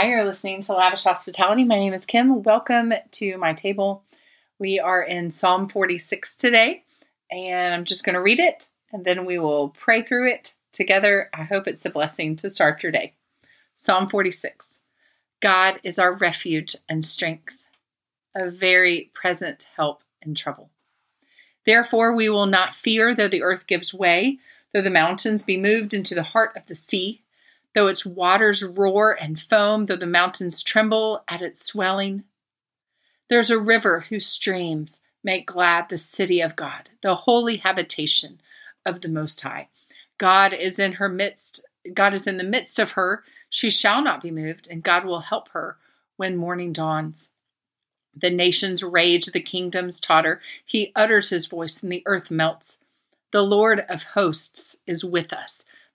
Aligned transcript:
Hi, 0.00 0.08
you're 0.08 0.24
listening 0.24 0.62
to 0.62 0.72
Lavish 0.72 1.04
Hospitality. 1.04 1.62
My 1.62 1.78
name 1.78 1.92
is 1.92 2.06
Kim. 2.06 2.42
Welcome 2.42 2.94
to 3.10 3.36
my 3.36 3.52
table. 3.52 4.02
We 4.58 4.80
are 4.80 5.02
in 5.02 5.30
Psalm 5.30 5.68
46 5.68 6.36
today, 6.36 6.84
and 7.30 7.74
I'm 7.74 7.84
just 7.84 8.02
going 8.02 8.14
to 8.14 8.22
read 8.22 8.40
it 8.40 8.68
and 8.94 9.04
then 9.04 9.26
we 9.26 9.38
will 9.38 9.68
pray 9.68 10.00
through 10.00 10.30
it 10.30 10.54
together. 10.72 11.28
I 11.34 11.42
hope 11.42 11.68
it's 11.68 11.84
a 11.84 11.90
blessing 11.90 12.34
to 12.36 12.48
start 12.48 12.82
your 12.82 12.92
day. 12.92 13.12
Psalm 13.76 14.08
46 14.08 14.80
God 15.42 15.78
is 15.82 15.98
our 15.98 16.14
refuge 16.14 16.76
and 16.88 17.04
strength, 17.04 17.58
a 18.34 18.48
very 18.48 19.10
present 19.12 19.68
help 19.76 20.02
in 20.22 20.34
trouble. 20.34 20.70
Therefore, 21.66 22.14
we 22.14 22.30
will 22.30 22.46
not 22.46 22.74
fear 22.74 23.14
though 23.14 23.28
the 23.28 23.42
earth 23.42 23.66
gives 23.66 23.92
way, 23.92 24.38
though 24.72 24.80
the 24.80 24.88
mountains 24.88 25.42
be 25.42 25.58
moved 25.58 25.92
into 25.92 26.14
the 26.14 26.22
heart 26.22 26.56
of 26.56 26.64
the 26.68 26.74
sea 26.74 27.20
though 27.74 27.86
its 27.86 28.04
waters 28.04 28.64
roar 28.64 29.16
and 29.20 29.38
foam, 29.38 29.86
though 29.86 29.96
the 29.96 30.06
mountains 30.06 30.62
tremble 30.62 31.24
at 31.28 31.42
its 31.42 31.64
swelling. 31.64 32.24
There's 33.28 33.50
a 33.50 33.58
river 33.58 34.00
whose 34.00 34.26
streams 34.26 35.00
make 35.22 35.46
glad 35.46 35.88
the 35.88 35.98
city 35.98 36.40
of 36.40 36.56
God, 36.56 36.90
the 37.02 37.14
holy 37.14 37.58
habitation 37.58 38.40
of 38.84 39.00
the 39.00 39.08
Most 39.08 39.40
High. 39.40 39.68
God 40.18 40.52
is 40.52 40.78
in 40.78 40.94
her 40.94 41.08
midst. 41.08 41.64
God 41.94 42.12
is 42.12 42.26
in 42.26 42.36
the 42.36 42.44
midst 42.44 42.78
of 42.78 42.92
her. 42.92 43.24
She 43.48 43.70
shall 43.70 44.02
not 44.02 44.22
be 44.22 44.30
moved, 44.30 44.68
and 44.70 44.82
God 44.82 45.04
will 45.04 45.20
help 45.20 45.50
her 45.50 45.76
when 46.16 46.36
morning 46.36 46.72
dawns. 46.72 47.30
The 48.14 48.30
nations 48.30 48.82
rage, 48.82 49.26
the 49.26 49.40
kingdoms 49.40 50.00
totter. 50.00 50.40
He 50.64 50.92
utters 50.96 51.30
his 51.30 51.46
voice, 51.46 51.82
and 51.82 51.92
the 51.92 52.02
earth 52.06 52.30
melts. 52.30 52.78
The 53.30 53.42
Lord 53.42 53.80
of 53.88 54.02
hosts 54.02 54.76
is 54.86 55.04
with 55.04 55.32
us. 55.32 55.64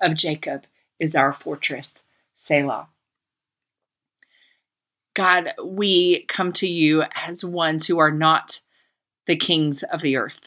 of 0.00 0.14
Jacob 0.14 0.66
is 0.98 1.14
our 1.14 1.32
fortress. 1.32 2.04
Selah. 2.34 2.88
God, 5.14 5.52
we 5.64 6.24
come 6.28 6.52
to 6.52 6.68
you 6.68 7.04
as 7.14 7.44
ones 7.44 7.86
who 7.86 7.98
are 7.98 8.10
not 8.10 8.60
the 9.26 9.36
kings 9.36 9.82
of 9.82 10.02
the 10.02 10.16
earth, 10.16 10.46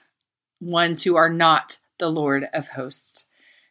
ones 0.61 1.03
who 1.03 1.16
are 1.16 1.30
not 1.30 1.80
the 1.97 2.09
Lord 2.09 2.45
of 2.53 2.69
hosts. 2.69 3.25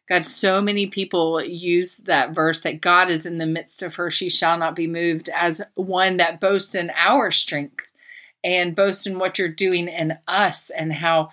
God, 0.09 0.25
so 0.25 0.61
many 0.61 0.87
people 0.87 1.43
use 1.43 1.99
that 1.99 2.35
verse 2.35 2.61
that 2.61 2.81
God 2.81 3.11
is 3.11 3.27
in 3.27 3.39
the 3.39 3.47
midst 3.47 3.83
of 3.83 3.97
her, 3.97 4.11
she 4.11 4.31
shall 4.31 4.59
not 4.59 4.75
be 4.75 4.87
moved, 4.87 5.29
as 5.29 5.61
one 5.75 6.17
that 6.17 6.41
boasts 6.41 6.75
in 6.75 6.91
our 6.97 7.31
strength 7.31 7.87
and 8.43 8.75
boasts 8.75 9.07
in 9.07 9.19
what 9.19 9.39
you're 9.39 9.49
doing 9.49 9.87
in 9.87 10.19
us 10.27 10.71
and 10.71 10.93
how 10.93 11.31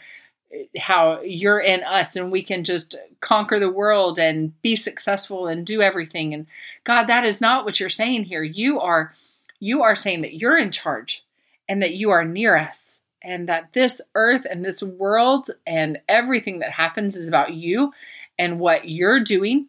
how 0.77 1.21
you're 1.21 1.59
in 1.59 1.83
us 1.83 2.15
and 2.15 2.31
we 2.31 2.43
can 2.43 2.63
just 2.63 2.95
conquer 3.21 3.59
the 3.59 3.71
world 3.71 4.19
and 4.19 4.59
be 4.61 4.75
successful 4.75 5.47
and 5.47 5.65
do 5.65 5.81
everything. 5.81 6.33
And 6.33 6.47
god 6.83 7.05
that 7.05 7.25
is 7.25 7.41
not 7.41 7.65
what 7.65 7.79
you're 7.79 7.89
saying 7.89 8.25
here. 8.25 8.43
You 8.43 8.79
are 8.79 9.13
you 9.59 9.83
are 9.83 9.95
saying 9.95 10.21
that 10.21 10.35
you're 10.35 10.57
in 10.57 10.71
charge 10.71 11.25
and 11.67 11.81
that 11.81 11.93
you 11.93 12.09
are 12.11 12.25
near 12.25 12.55
us 12.55 13.01
and 13.21 13.49
that 13.49 13.73
this 13.73 14.01
earth 14.13 14.45
and 14.49 14.63
this 14.63 14.83
world 14.83 15.49
and 15.65 15.99
everything 16.07 16.59
that 16.59 16.71
happens 16.71 17.15
is 17.15 17.27
about 17.27 17.53
you 17.53 17.91
and 18.37 18.59
what 18.59 18.87
you're 18.89 19.23
doing. 19.23 19.67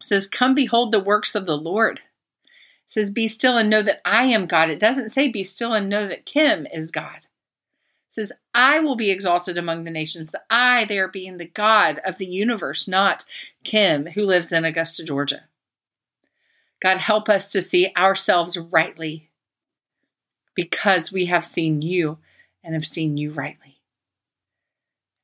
It 0.00 0.06
says 0.06 0.26
come 0.26 0.54
behold 0.54 0.92
the 0.92 1.00
works 1.00 1.34
of 1.34 1.46
the 1.46 1.56
lord. 1.56 1.98
It 1.98 2.92
says 2.92 3.10
be 3.10 3.28
still 3.28 3.56
and 3.56 3.70
know 3.70 3.82
that 3.82 4.00
i 4.04 4.24
am 4.24 4.46
god. 4.46 4.70
It 4.70 4.80
doesn't 4.80 5.10
say 5.10 5.28
be 5.28 5.44
still 5.44 5.72
and 5.72 5.88
know 5.88 6.06
that 6.06 6.26
kim 6.26 6.66
is 6.72 6.90
god 6.90 7.26
says, 8.14 8.32
I 8.54 8.78
will 8.78 8.94
be 8.94 9.10
exalted 9.10 9.58
among 9.58 9.84
the 9.84 9.90
nations. 9.90 10.30
The 10.30 10.42
I 10.48 10.84
there 10.84 11.08
being 11.08 11.36
the 11.36 11.48
God 11.48 12.00
of 12.04 12.18
the 12.18 12.26
universe, 12.26 12.86
not 12.86 13.24
Kim, 13.64 14.06
who 14.06 14.24
lives 14.24 14.52
in 14.52 14.64
Augusta, 14.64 15.04
Georgia. 15.04 15.48
God, 16.80 16.98
help 16.98 17.28
us 17.28 17.50
to 17.52 17.60
see 17.60 17.92
ourselves 17.96 18.56
rightly 18.56 19.30
because 20.54 21.12
we 21.12 21.26
have 21.26 21.44
seen 21.44 21.82
you 21.82 22.18
and 22.62 22.74
have 22.74 22.86
seen 22.86 23.16
you 23.16 23.32
rightly. 23.32 23.80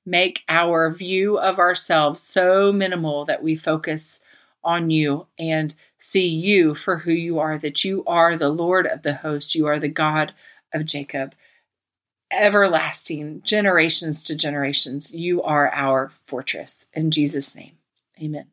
Make 0.04 0.42
our 0.48 0.92
view 0.92 1.38
of 1.38 1.60
ourselves 1.60 2.22
so 2.22 2.72
minimal 2.72 3.24
that 3.26 3.42
we 3.42 3.54
focus 3.54 4.20
on 4.64 4.90
you 4.90 5.28
and 5.38 5.74
see 6.00 6.26
you 6.26 6.74
for 6.74 6.98
who 6.98 7.12
you 7.12 7.38
are, 7.38 7.56
that 7.58 7.84
you 7.84 8.04
are 8.06 8.36
the 8.36 8.48
Lord 8.48 8.86
of 8.86 9.02
the 9.02 9.14
host, 9.14 9.54
you 9.54 9.66
are 9.66 9.78
the 9.78 9.88
God 9.88 10.32
of 10.74 10.86
Jacob 10.86 11.34
everlasting, 12.30 13.42
generations 13.42 14.22
to 14.24 14.34
generations. 14.34 15.14
You 15.14 15.42
are 15.42 15.70
our 15.72 16.10
fortress. 16.26 16.86
In 16.94 17.10
Jesus' 17.10 17.54
name, 17.54 17.78
amen. 18.22 18.46